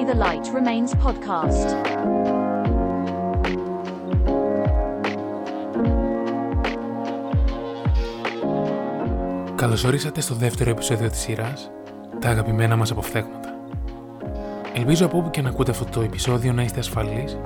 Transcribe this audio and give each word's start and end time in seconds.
Only 0.00 0.12
the 0.12 0.18
Light 0.26 0.46
Remains 0.58 0.92
podcast. 1.04 1.68
Καλώς 9.54 9.84
ορίσατε 9.84 10.20
στο 10.20 10.34
δεύτερο 10.34 10.70
επεισόδιο 10.70 11.10
της 11.10 11.18
σειράς 11.18 11.70
«Τα 12.18 12.28
αγαπημένα 12.28 12.76
μας 12.76 12.90
αποφθέγματα». 12.90 13.54
Ελπίζω 14.74 15.06
από 15.06 15.18
όπου 15.18 15.30
και 15.30 15.42
να 15.42 15.48
ακούτε 15.48 15.70
αυτό 15.70 15.84
το 15.84 16.00
επεισόδιο 16.00 16.52
να 16.52 16.62
είστε 16.62 16.78
ασφαλείς 16.78 17.38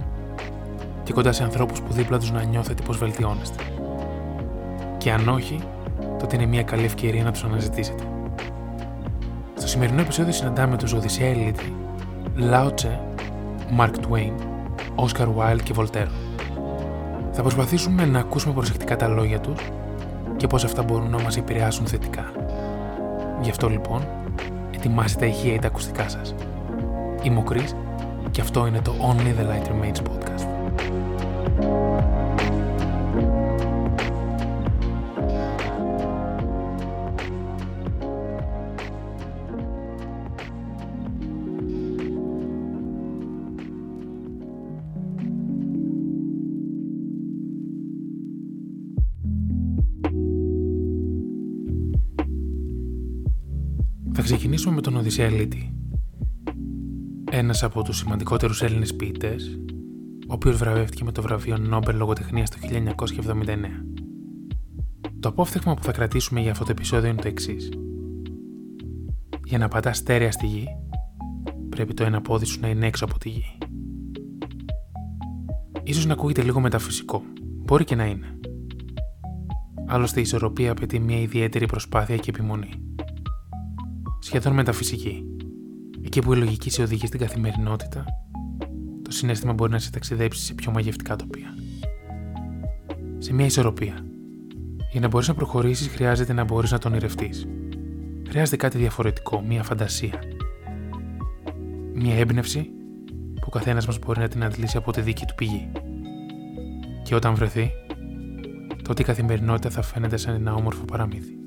και 1.02 1.12
κοντά 1.12 1.32
σε 1.32 1.42
ανθρώπους 1.42 1.82
που 1.82 1.92
δίπλα 1.92 2.18
τους 2.18 2.30
να 2.30 2.42
νιώθετε 2.42 2.82
πως 2.82 2.98
βελτιώνεστε. 2.98 3.62
Και 4.98 5.12
αν 5.12 5.28
όχι, 5.28 5.60
τότε 6.18 6.36
είναι 6.36 6.46
μια 6.46 6.62
καλή 6.62 6.84
ευκαιρία 6.84 7.24
να 7.24 7.32
τους 7.32 7.44
αναζητήσετε. 7.44 8.02
Στο 9.54 9.68
σημερινό 9.68 10.00
επεισόδιο 10.00 10.32
συναντάμε 10.32 10.76
τους 10.76 10.92
Οδυσσέα 10.92 11.28
Ελίτη, 11.28 11.74
Λάοτσε, 12.36 13.00
Μαρκ 13.70 13.98
Τουέιν, 13.98 14.32
Όσκαρ 14.94 15.28
Βάιλ 15.28 15.62
και 15.62 15.72
Βολτέρο. 15.72 16.10
Θα 17.32 17.42
προσπαθήσουμε 17.42 18.04
να 18.04 18.18
ακούσουμε 18.18 18.54
προσεκτικά 18.54 18.96
τα 18.96 19.08
λόγια 19.08 19.40
τους 19.40 19.60
και 20.36 20.46
πώς 20.46 20.64
αυτά 20.64 20.82
μπορούν 20.82 21.10
να 21.10 21.22
μας 21.22 21.36
επηρεάσουν 21.36 21.86
θετικά. 21.86 22.32
Γι' 23.40 23.50
αυτό 23.50 23.68
λοιπόν, 23.68 24.06
ετοιμάστε 24.74 25.20
τα 25.20 25.26
ηχεία 25.26 25.54
ή 25.54 25.58
τα 25.58 25.66
ακουστικά 25.66 26.08
σας. 26.08 26.34
Είμαι 27.22 27.38
ο 27.38 27.42
Κρίς 27.42 27.74
και 28.30 28.40
αυτό 28.40 28.66
είναι 28.66 28.80
το 28.80 28.92
Only 29.00 29.40
the 29.40 29.46
Light 29.46 29.68
Remains 29.68 29.98
podcast. 29.98 30.23
Ξεκινήσουμε 54.24 54.74
με 54.74 54.80
τον 54.80 54.96
Οδυσσέα 54.96 55.30
Λίτη. 55.30 55.74
Ένας 57.30 57.62
από 57.62 57.82
τους 57.82 57.96
σημαντικότερους 57.96 58.62
Έλληνες 58.62 58.94
ποιητές, 58.94 59.60
ο 60.28 60.32
οποίος 60.32 60.56
βραβεύτηκε 60.56 61.04
με 61.04 61.12
το 61.12 61.22
βραβείο 61.22 61.58
Νόμπελ 61.58 61.96
Λογοτεχνίας 61.96 62.50
το 62.50 62.56
1979. 62.60 63.84
Το 65.20 65.28
απόφθεγμα 65.28 65.74
που 65.74 65.82
θα 65.82 65.92
κρατήσουμε 65.92 66.40
για 66.40 66.50
αυτό 66.50 66.64
το 66.64 66.70
επεισόδιο 66.70 67.10
είναι 67.10 67.20
το 67.20 67.28
εξής. 67.28 67.68
Για 69.44 69.58
να 69.58 69.68
πατάς 69.68 69.96
στέρεα 69.96 70.32
στη 70.32 70.46
γη, 70.46 70.66
πρέπει 71.68 71.94
το 71.94 72.04
ένα 72.04 72.20
πόδι 72.20 72.44
σου 72.44 72.60
να 72.60 72.68
είναι 72.68 72.86
έξω 72.86 73.04
από 73.04 73.18
τη 73.18 73.28
γη. 73.28 73.58
Ίσως 75.82 76.06
να 76.06 76.12
ακούγεται 76.12 76.42
λίγο 76.42 76.60
μεταφυσικό. 76.60 77.22
Μπορεί 77.64 77.84
και 77.84 77.94
να 77.94 78.06
είναι. 78.06 78.38
Άλλωστε 79.86 80.18
η 80.18 80.22
ισορροπία 80.22 80.70
απαιτεί 80.70 80.98
μια 80.98 81.20
ιδιαίτερη 81.20 81.66
προσπάθεια 81.66 82.16
και 82.16 82.30
επιμονή 82.30 82.83
σχεδόν 84.24 84.52
μεταφυσική. 84.52 85.24
Εκεί 86.04 86.20
που 86.20 86.32
η 86.32 86.36
λογική 86.36 86.70
σε 86.70 86.82
οδηγεί 86.82 87.06
στην 87.06 87.20
καθημερινότητα, 87.20 88.04
το 89.02 89.10
συνέστημα 89.10 89.52
μπορεί 89.52 89.72
να 89.72 89.78
σε 89.78 89.90
ταξιδέψει 89.90 90.44
σε 90.44 90.54
πιο 90.54 90.72
μαγευτικά 90.72 91.16
τοπία. 91.16 91.54
Σε 93.18 93.32
μια 93.32 93.44
ισορροπία. 93.44 94.06
Για 94.92 95.00
να 95.00 95.08
μπορείς 95.08 95.28
να 95.28 95.34
προχωρήσεις, 95.34 95.88
χρειάζεται 95.88 96.32
να 96.32 96.44
μπορείς 96.44 96.70
να 96.70 96.78
τον 96.78 96.92
ονειρευτεί. 96.92 97.30
Χρειάζεται 98.28 98.56
κάτι 98.56 98.78
διαφορετικό, 98.78 99.40
μια 99.40 99.62
φαντασία. 99.62 100.22
Μια 101.94 102.14
έμπνευση 102.14 102.70
που 103.34 103.46
ο 103.46 103.50
καθένας 103.50 103.86
μας 103.86 103.98
μπορεί 103.98 104.20
να 104.20 104.28
την 104.28 104.44
αντλήσει 104.44 104.76
από 104.76 104.92
τη 104.92 105.00
δική 105.00 105.24
του 105.26 105.34
πηγή. 105.34 105.70
Και 107.02 107.14
όταν 107.14 107.34
βρεθεί, 107.34 107.70
τότε 108.82 109.02
η 109.02 109.04
καθημερινότητα 109.04 109.70
θα 109.70 109.82
φαίνεται 109.82 110.16
σαν 110.16 110.34
ένα 110.34 110.54
όμορφο 110.54 110.84
παραμύθι. 110.84 111.43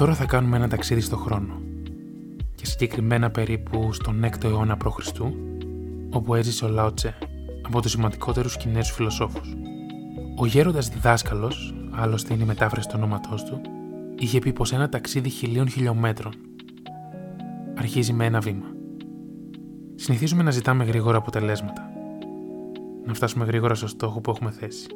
Τώρα 0.00 0.14
θα 0.14 0.24
κάνουμε 0.24 0.56
ένα 0.56 0.68
ταξίδι 0.68 1.00
στο 1.00 1.16
χρόνο 1.16 1.60
και 2.54 2.66
συγκεκριμένα 2.66 3.30
περίπου 3.30 3.92
στον 3.92 4.24
6ο 4.24 4.44
αιώνα 4.44 4.76
π.Χ. 4.76 5.20
όπου 6.10 6.34
έζησε 6.34 6.64
ο 6.64 6.68
Λάοτσε 6.68 7.18
από 7.62 7.80
τους 7.80 7.90
σημαντικότερους 7.90 8.56
Κινέζους 8.56 8.92
φιλοσόφους. 8.92 9.56
Ο 10.36 10.46
γέροντας 10.46 10.88
διδάσκαλος, 10.88 11.74
άλλωστε 11.90 12.34
είναι 12.34 12.42
η 12.42 12.46
μετάφραση 12.46 12.88
του 12.88 12.94
ονόματός 12.96 13.44
του, 13.44 13.60
είχε 14.18 14.38
πει 14.38 14.52
πως 14.52 14.72
ένα 14.72 14.88
ταξίδι 14.88 15.28
χιλίων 15.28 15.68
χιλιόμετρων 15.68 16.32
αρχίζει 17.78 18.12
με 18.12 18.24
ένα 18.24 18.40
βήμα. 18.40 18.66
Συνηθίζουμε 19.94 20.42
να 20.42 20.50
ζητάμε 20.50 20.84
γρήγορα 20.84 21.16
αποτελέσματα. 21.16 21.90
Να 23.06 23.14
φτάσουμε 23.14 23.44
γρήγορα 23.44 23.74
στο 23.74 23.86
στόχο 23.86 24.20
που 24.20 24.30
έχουμε 24.30 24.50
θέσει. 24.50 24.86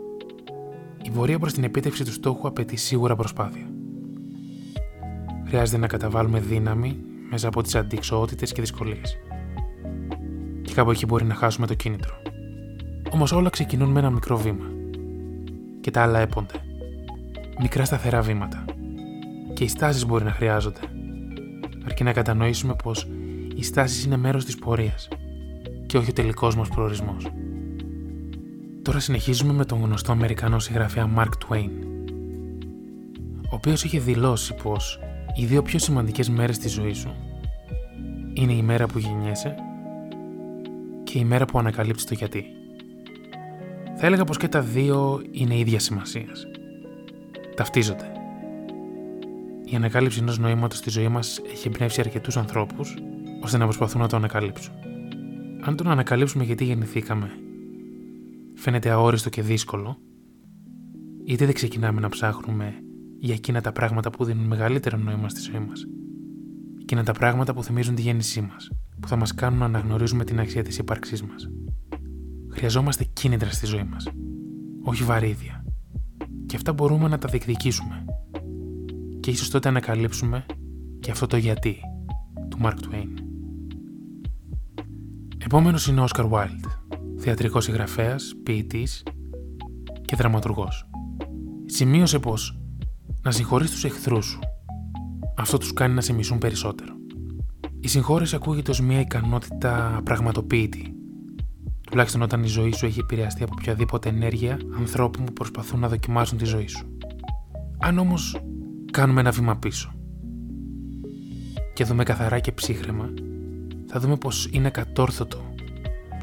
Η 1.02 1.10
πορεία 1.10 1.38
προς 1.38 1.52
την 1.52 1.64
επίτευξη 1.64 2.04
του 2.04 2.12
στόχου 2.12 2.48
απαιτεί 2.48 2.76
σίγουρα 2.76 3.16
προσπάθεια 3.16 3.73
χρειάζεται 5.46 5.78
να 5.78 5.86
καταβάλουμε 5.86 6.40
δύναμη 6.40 6.96
μέσα 7.30 7.48
από 7.48 7.62
τις 7.62 7.74
αντικσοότητες 7.74 8.52
και 8.52 8.60
δυσκολίες. 8.60 9.16
Και 10.62 10.74
κάπου 10.74 10.90
εκεί 10.90 11.06
μπορεί 11.06 11.24
να 11.24 11.34
χάσουμε 11.34 11.66
το 11.66 11.74
κίνητρο. 11.74 12.14
Όμως 13.10 13.32
όλα 13.32 13.50
ξεκινούν 13.50 13.90
με 13.90 13.98
ένα 13.98 14.10
μικρό 14.10 14.36
βήμα. 14.36 14.64
Και 15.80 15.90
τα 15.90 16.02
άλλα 16.02 16.18
έπονται. 16.18 16.54
Μικρά 17.60 17.84
σταθερά 17.84 18.20
βήματα. 18.20 18.64
Και 19.52 19.64
οι 19.64 19.68
στάσεις 19.68 20.06
μπορεί 20.06 20.24
να 20.24 20.30
χρειάζονται. 20.30 20.80
Αρκεί 21.84 22.04
να 22.04 22.12
κατανοήσουμε 22.12 22.76
πως 22.82 23.08
οι 23.54 23.62
στάσεις 23.62 24.04
είναι 24.04 24.16
μέρος 24.16 24.44
της 24.44 24.58
πορείας 24.58 25.08
και 25.86 25.96
όχι 25.96 26.10
ο 26.10 26.12
τελικός 26.12 26.56
μας 26.56 26.68
προορισμός. 26.68 27.26
Τώρα 28.82 29.00
συνεχίζουμε 29.00 29.52
με 29.52 29.64
τον 29.64 29.80
γνωστό 29.82 30.12
Αμερικανό 30.12 30.58
συγγραφέα 30.58 31.10
Mark 31.16 31.28
Twain, 31.48 31.70
ο 33.42 33.54
οποίος 33.54 33.84
είχε 33.84 34.00
δηλώσει 34.00 34.54
πως 34.62 35.00
οι 35.36 35.44
δύο 35.44 35.62
πιο 35.62 35.78
σημαντικές 35.78 36.28
μέρες 36.28 36.58
της 36.58 36.72
ζωής 36.72 36.96
σου 36.96 37.14
είναι 38.32 38.52
η 38.52 38.62
μέρα 38.62 38.86
που 38.86 38.98
γεννιέσαι 38.98 39.54
και 41.04 41.18
η 41.18 41.24
μέρα 41.24 41.44
που 41.44 41.58
ανακαλύπτεις 41.58 42.04
το 42.04 42.14
γιατί. 42.14 42.44
Θα 43.96 44.06
έλεγα 44.06 44.24
πως 44.24 44.36
και 44.36 44.48
τα 44.48 44.60
δύο 44.60 45.22
είναι 45.30 45.58
ίδια 45.58 45.78
σημασίας. 45.78 46.46
Ταυτίζονται. 47.56 48.12
Η 49.64 49.76
ανακάλυψη 49.76 50.18
ενός 50.18 50.38
νοήματος 50.38 50.78
στη 50.78 50.90
ζωή 50.90 51.08
μας 51.08 51.40
έχει 51.52 51.68
εμπνεύσει 51.68 52.00
αρκετούς 52.00 52.36
ανθρώπους 52.36 52.94
ώστε 53.42 53.58
να 53.58 53.64
προσπαθούν 53.64 54.00
να 54.00 54.08
το 54.08 54.16
ανακαλύψουν. 54.16 54.74
Αν 55.60 55.76
τον 55.76 55.88
ανακαλύψουμε 55.88 56.44
γιατί 56.44 56.64
γεννηθήκαμε 56.64 57.30
φαίνεται 58.54 58.90
αόριστο 58.90 59.28
και 59.28 59.42
δύσκολο, 59.42 59.98
είτε 61.24 61.44
δεν 61.44 61.54
ξεκινάμε 61.54 62.00
να 62.00 62.08
ψάχνουμε 62.08 62.83
για 63.24 63.34
εκείνα 63.34 63.60
τα 63.60 63.72
πράγματα 63.72 64.10
που 64.10 64.24
δίνουν 64.24 64.44
μεγαλύτερο 64.44 64.96
νόημα 64.96 65.28
στη 65.28 65.40
ζωή 65.40 65.60
μας. 65.68 65.86
Εκείνα 66.80 67.02
τα 67.02 67.12
πράγματα 67.12 67.54
που 67.54 67.62
θυμίζουν 67.62 67.94
τη 67.94 68.02
γέννησή 68.02 68.40
μας, 68.40 68.70
που 69.00 69.08
θα 69.08 69.16
μας 69.16 69.34
κάνουν 69.34 69.58
να 69.58 69.64
αναγνωρίζουμε 69.64 70.24
την 70.24 70.40
αξία 70.40 70.62
της 70.62 70.78
ύπαρξής 70.78 71.22
μας. 71.22 71.48
Χρειαζόμαστε 72.50 73.04
κίνητρα 73.12 73.50
στη 73.50 73.66
ζωή 73.66 73.84
μας, 73.84 74.08
όχι 74.82 75.04
βαρύδια. 75.04 75.64
Και 76.46 76.56
αυτά 76.56 76.72
μπορούμε 76.72 77.08
να 77.08 77.18
τα 77.18 77.28
διεκδικήσουμε. 77.28 78.04
Και 79.20 79.30
ίσως 79.30 79.50
τότε 79.50 79.68
ανακαλύψουμε 79.68 80.46
και 81.00 81.10
αυτό 81.10 81.26
το 81.26 81.36
γιατί 81.36 81.76
του 82.48 82.58
Mark 82.62 82.76
Twain. 82.90 83.08
Επόμενος 85.38 85.86
είναι 85.86 86.00
ο 86.00 86.06
Oscar 86.08 86.30
Wilde, 86.30 86.96
θεατρικός 87.16 87.64
συγγραφέας, 87.64 88.34
ποιητής 88.42 89.02
και 90.04 90.16
δραματουργός. 90.16 90.88
Σημείωσε 91.66 92.18
πως 92.18 92.58
να 93.24 93.30
συγχωρείς 93.30 93.70
τους 93.70 93.84
εχθρούς 93.84 94.26
σου. 94.26 94.38
Αυτό 95.36 95.58
τους 95.58 95.72
κάνει 95.72 95.94
να 95.94 96.00
σε 96.00 96.12
μισούν 96.12 96.38
περισσότερο. 96.38 96.94
Η 97.80 97.88
συγχώρεση 97.88 98.36
ακούγεται 98.36 98.70
ως 98.70 98.80
μια 98.80 99.00
ικανότητα 99.00 100.00
πραγματοποίητη. 100.04 100.94
Τουλάχιστον 101.90 102.22
όταν 102.22 102.42
η 102.42 102.46
ζωή 102.46 102.72
σου 102.72 102.86
έχει 102.86 103.00
επηρεαστεί 103.00 103.42
από 103.42 103.54
οποιαδήποτε 103.58 104.08
ενέργεια 104.08 104.58
ανθρώπων 104.78 105.24
που 105.24 105.32
προσπαθούν 105.32 105.80
να 105.80 105.88
δοκιμάσουν 105.88 106.38
τη 106.38 106.44
ζωή 106.44 106.66
σου. 106.66 106.96
Αν 107.78 107.98
όμως 107.98 108.40
κάνουμε 108.90 109.20
ένα 109.20 109.30
βήμα 109.30 109.56
πίσω 109.56 109.92
και 111.74 111.84
δούμε 111.84 112.02
καθαρά 112.02 112.38
και 112.38 112.52
ψύχρεμα, 112.52 113.12
θα 113.86 114.00
δούμε 114.00 114.16
πως 114.16 114.48
είναι 114.52 114.70
κατόρθωτο 114.70 115.54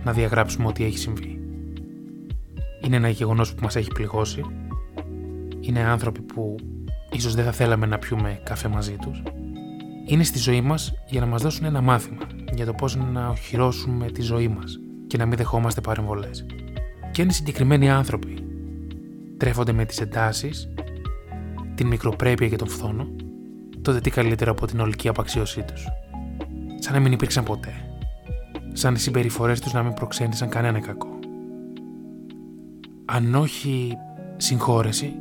να 0.04 0.14
διαγράψουμε 0.14 0.68
ό,τι 0.68 0.84
έχει 0.84 0.98
συμβεί. 0.98 1.40
Είναι 2.86 2.96
ένα 2.96 3.10
γεγονός 3.10 3.54
που 3.54 3.64
μας 3.64 3.76
έχει 3.76 3.90
πληγώσει, 3.94 4.42
είναι 5.60 5.80
άνθρωποι 5.80 6.22
που 6.22 6.56
ίσως 7.12 7.36
δεν 7.36 7.46
θα 7.46 7.52
θέλαμε 7.52 7.86
να 7.86 7.98
πιούμε 8.00 8.40
καφέ 8.44 8.68
μαζί 8.68 8.96
τους, 8.96 9.24
είναι 10.06 10.24
στη 10.24 10.38
ζωή 10.38 10.62
μας 10.62 10.94
για 11.06 11.20
να 11.20 11.26
μας 11.26 11.42
δώσουν 11.42 11.66
ένα 11.66 11.82
μάθημα 11.82 12.28
για 12.54 12.66
το 12.66 12.74
πώς 12.74 12.96
να 12.96 13.28
οχυρώσουμε 13.28 14.12
τη 14.12 14.22
ζωή 14.22 14.48
μας 14.48 14.80
και 15.08 15.18
να 15.18 15.26
μην 15.26 15.38
δεχόμαστε 15.38 15.82
παρεμβολές. 15.82 16.46
Και 17.12 17.22
αν 17.22 17.28
οι 17.28 17.34
συγκεκριμένοι 17.34 17.90
άνθρωποι 17.90 18.44
τρέφονται 19.38 19.72
με 19.72 19.86
τις 19.86 20.02
εντάσεις, 20.02 20.74
την 21.76 21.88
μικροπρέπεια 21.88 22.48
και 22.48 22.56
τον 22.56 22.68
φθόνο, 22.68 23.08
τότε 23.82 24.00
τι 24.00 24.10
καλύτερο 24.10 24.52
από 24.52 24.68
την 24.68 24.80
ολική 24.80 25.08
απαξίωσή 25.08 25.64
τους. 25.64 25.88
σαν 26.80 26.94
να 26.94 27.00
μην 27.00 27.12
υπήρξαν 27.12 27.44
ποτέ. 27.44 27.74
Σαν 28.74 28.94
οι 28.94 28.98
συμπεριφορές 28.98 29.60
τους 29.60 29.74
να 29.74 29.84
μην 29.84 29.94
προξένησαν 29.94 30.50
κανένα 30.50 30.80
κακό. 30.80 31.20
Αν 33.06 33.36
όχι 33.36 33.98
συγχώρεση, 34.38 35.14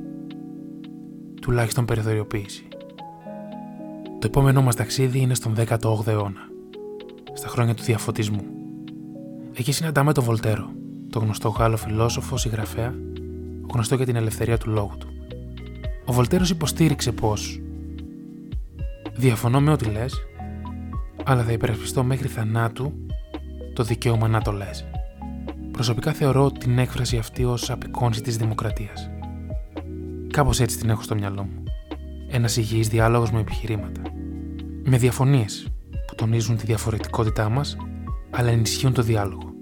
τουλάχιστον 1.41 1.85
περιθωριοποίηση. 1.85 2.69
Το 4.19 4.27
επόμενό 4.27 4.63
μας 4.63 4.77
ταξίδι 4.77 5.19
είναι 5.19 5.35
στον 5.35 5.55
18ο 5.57 6.07
αιώνα, 6.07 6.41
στα 7.33 7.49
χρόνια 7.49 7.75
του 7.75 7.83
διαφωτισμού. 7.83 8.43
Εκεί 9.53 9.73
συναντάμε 9.73 10.13
τον 10.13 10.25
Βολτέρο, 10.25 10.71
τον 11.11 11.23
γνωστό 11.23 11.49
Γάλλο 11.49 11.77
φιλόσοφο, 11.77 12.37
συγγραφέα, 12.37 12.95
γνωστό 13.73 13.95
για 13.95 14.07
την 14.07 14.17
ελευθερία 14.17 14.59
του 14.59 14.71
λόγου 14.71 14.97
του. 14.99 15.09
Ο 16.05 16.13
Βολτέρος 16.13 16.51
υποστήριξε 16.51 17.13
πως 17.13 17.61
«Διαφωνώ 19.15 19.61
με 19.61 19.73
ό,τι 19.73 19.85
λες, 19.85 20.19
αλλά 21.25 21.43
θα 21.43 21.53
υπερασπιστώ 21.53 22.05
μέχρι 22.05 22.29
θανάτου 22.29 22.93
το 23.75 23.83
δικαίωμα 23.83 24.29
να 24.29 24.43
το 24.43 24.53
λες». 24.53 24.85
Προσωπικά 25.71 26.13
θεωρώ 26.13 26.51
την 26.51 26.79
έκφραση 26.79 27.17
αυτή 27.17 27.45
ως 27.45 27.71
απεικόνηση 27.71 28.23
της 28.23 28.37
δημοκρατίας. 28.37 29.11
Κάπως 30.33 30.61
έτσι 30.61 30.79
την 30.79 30.91
έχω 30.91 31.03
στο 31.03 31.15
μυαλό 31.15 31.43
μου. 31.43 31.63
Ένας 32.29 32.57
υγιής 32.57 32.89
διάλογος 32.89 33.31
με 33.31 33.41
επιχειρήματα. 33.41 34.03
Με 34.85 34.97
διαφωνίες 34.97 35.69
που 36.07 36.15
τονίζουν 36.15 36.57
τη 36.57 36.67
διαφορετικότητά 36.67 37.49
μας, 37.49 37.77
αλλά 38.31 38.51
ενισχύουν 38.51 38.93
το 38.93 39.03
διάλογο. 39.03 39.53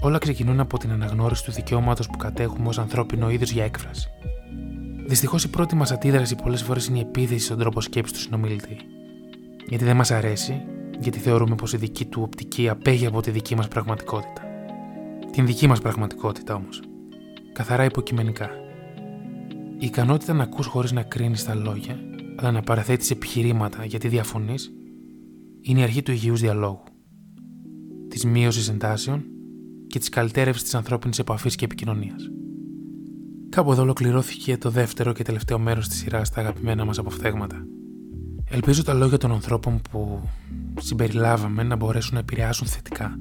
Όλα 0.00 0.18
ξεκινούν 0.18 0.60
από 0.60 0.78
την 0.78 0.90
αναγνώριση 0.90 1.44
του 1.44 1.52
δικαιώματος 1.52 2.06
που 2.06 2.16
κατέχουμε 2.16 2.68
ως 2.68 2.78
ανθρώπινο 2.78 3.30
είδος 3.30 3.50
για 3.50 3.64
έκφραση. 3.64 4.08
Δυστυχώς 5.06 5.44
η 5.44 5.50
πρώτη 5.50 5.74
μας 5.74 5.92
αντίδραση 5.92 6.34
πολλές 6.34 6.62
φορές 6.62 6.86
είναι 6.86 6.98
η 6.98 7.00
επίθεση 7.00 7.44
στον 7.44 7.58
τρόπο 7.58 7.80
σκέψης 7.80 8.16
του 8.16 8.22
συνομιλητή. 8.22 8.76
Γιατί 9.68 9.84
δεν 9.84 9.96
μας 9.96 10.10
αρέσει, 10.10 10.62
γιατί 10.98 11.18
θεωρούμε 11.18 11.54
πως 11.54 11.72
η 11.72 11.76
δική 11.76 12.04
του 12.04 12.22
οπτική 12.22 12.68
απέχει 12.68 13.06
από 13.06 13.20
τη 13.20 13.30
δική 13.30 13.54
μας 13.54 13.68
πραγματικότητα. 13.68 14.42
Την 15.32 15.46
δική 15.46 15.66
μας 15.66 15.80
πραγματικότητα 15.80 16.54
όμως. 16.54 16.82
Καθαρά 17.52 17.84
υποκειμενικά. 17.84 18.50
Η 19.84 19.86
ικανότητα 19.86 20.32
να 20.32 20.42
ακούς 20.42 20.66
χωρίς 20.66 20.92
να 20.92 21.02
κρίνεις 21.02 21.44
τα 21.44 21.54
λόγια, 21.54 21.98
αλλά 22.36 22.50
να 22.50 22.60
παραθέτεις 22.60 23.10
επιχειρήματα 23.10 23.84
γιατί 23.84 24.08
διαφωνείς, 24.08 24.72
είναι 25.60 25.80
η 25.80 25.82
αρχή 25.82 26.02
του 26.02 26.10
υγιούς 26.10 26.40
διαλόγου. 26.40 26.82
Της 28.08 28.24
μείωσης 28.24 28.68
εντάσεων 28.68 29.24
και 29.86 29.98
της 29.98 30.08
καλυτέρευσης 30.08 30.62
της 30.62 30.74
ανθρώπινης 30.74 31.18
επαφής 31.18 31.54
και 31.54 31.64
επικοινωνίας. 31.64 32.30
Κάπου 33.48 33.72
εδώ 33.72 33.82
ολοκληρώθηκε 33.82 34.56
το 34.56 34.70
δεύτερο 34.70 35.12
και 35.12 35.22
τελευταίο 35.22 35.58
μέρος 35.58 35.88
της 35.88 35.98
σειράς 35.98 36.28
στα 36.28 36.40
αγαπημένα 36.40 36.84
μας 36.84 36.98
αποφθέγματα. 36.98 37.66
Ελπίζω 38.50 38.82
τα 38.82 38.94
λόγια 38.94 39.18
των 39.18 39.32
ανθρώπων 39.32 39.80
που 39.90 40.20
συμπεριλάβαμε 40.80 41.62
να 41.62 41.76
μπορέσουν 41.76 42.14
να 42.14 42.20
επηρεάσουν 42.20 42.66
θετικά. 42.66 43.18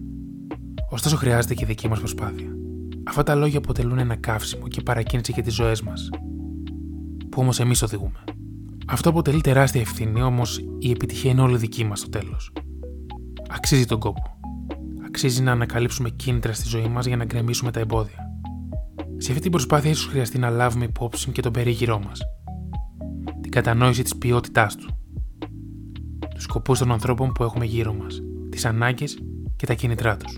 Ωστόσο, 0.90 1.16
χρειάζεται 1.16 1.54
και 1.54 1.64
η 1.64 1.68
δική 1.68 1.88
μας 1.88 2.00
προσπάθεια. 2.00 2.56
Αυτά 3.04 3.24
τα 3.24 3.36
λόγια 3.36 3.58
αποτελούν 3.58 3.98
ένα 3.98 4.16
καύσιμο 4.16 4.68
και 4.68 4.82
παρακίνηση 4.82 5.32
για 5.32 5.44
τις 5.44 5.54
ζωές 5.54 5.82
μας, 5.82 6.10
που 7.34 7.42
όμως 7.42 7.60
εμείς 7.60 7.82
οδηγούμε. 7.82 8.24
Αυτό 8.88 9.10
αποτελεί 9.10 9.42
τεράστια 9.42 9.82
ευθύνη, 9.82 10.22
όμως 10.22 10.58
η 10.80 10.92
επιτυχία 10.92 11.32
είναι 11.32 11.42
όλη 11.42 11.58
δική 11.58 11.84
μας 11.84 12.00
στο 12.00 12.10
τέλος. 12.10 12.52
Αξίζει 13.50 13.86
τον 13.86 14.00
κόπο 14.00 14.34
αξίζει 15.14 15.42
να 15.42 15.52
ανακαλύψουμε 15.52 16.10
κίνητρα 16.10 16.54
στη 16.54 16.68
ζωή 16.68 16.88
μας 16.88 17.06
για 17.06 17.18
να 17.18 17.26
γκρεμίσουμε 17.26 17.72
τα 17.72 17.80
εμπόδια. 17.80 18.32
Σε 19.18 19.30
αυτή 19.30 19.42
την 19.42 19.52
προσπάθεια, 19.52 19.90
ίσως 19.90 20.06
χρειαστεί 20.06 20.38
να 20.38 20.50
λάβουμε 20.50 20.86
υπόψη 20.86 21.32
και 21.32 21.42
τον 21.42 21.52
περίγυρό 21.52 22.00
μας. 22.00 22.22
Την 23.42 23.52
κατανόηση 23.52 24.04
της 24.04 24.16
ποιότητάς 24.16 24.76
του. 24.76 24.98
Τους 26.36 26.44
σκοπούς 26.44 26.80
των 26.80 26.92
ανθρώπων 26.92 27.32
που 27.32 27.44
έχουμε 27.44 27.66
γύρω 27.66 27.94
μας. 27.94 28.22
Τις 28.50 28.66
ανάγκες 28.66 29.18
και 29.56 29.66
τα 29.66 29.74
κίνητρά 29.74 30.18
τους. 30.18 30.38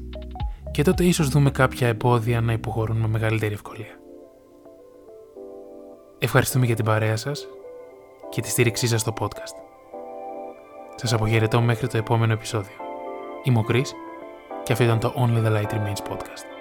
Και 0.71 0.83
τότε 0.83 1.03
ίσως 1.03 1.29
δούμε 1.29 1.51
κάποια 1.51 1.87
εμπόδια 1.87 2.41
να 2.41 2.53
υποχωρούν 2.53 2.97
με 2.97 3.07
μεγαλύτερη 3.07 3.53
ευκολία. 3.53 4.04
Ευχαριστούμε 6.25 6.65
για 6.65 6.75
την 6.75 6.85
παρέα 6.85 7.15
σας 7.15 7.47
και 8.29 8.41
τη 8.41 8.49
στήριξή 8.49 8.87
σας 8.87 9.01
στο 9.01 9.13
podcast. 9.19 9.55
Σας 10.95 11.13
αποχαιρετώ 11.13 11.61
μέχρι 11.61 11.87
το 11.87 11.97
επόμενο 11.97 12.33
επεισόδιο. 12.33 12.75
Είμαι 13.43 13.59
ο 13.59 13.65
Chris 13.69 13.87
και 14.63 14.71
αυτό 14.71 14.83
ήταν 14.83 14.99
το 14.99 15.13
Only 15.17 15.45
the 15.45 15.51
Light 15.51 15.73
Remains 15.73 16.11
podcast. 16.11 16.54